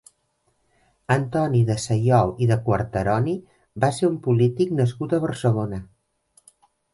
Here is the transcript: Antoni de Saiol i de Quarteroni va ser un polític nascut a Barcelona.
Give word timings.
Antoni 1.15 1.59
de 1.67 1.75
Saiol 1.83 2.33
i 2.45 2.47
de 2.53 2.57
Quarteroni 2.69 3.35
va 3.85 3.91
ser 3.99 4.09
un 4.13 4.17
polític 4.29 4.73
nascut 4.81 5.15
a 5.15 5.21
Barcelona. 5.27 5.83